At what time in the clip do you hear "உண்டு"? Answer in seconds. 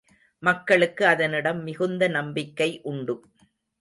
2.83-3.15